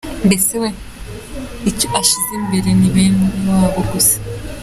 Mbese 0.25 0.53
we 0.61 0.69
icyo 1.69 1.87
ashyize 1.99 2.31
imbere 2.39 2.69
ni 2.79 2.89
bene 2.93 3.25
wabo 3.47 3.81
gusa. 3.91 4.17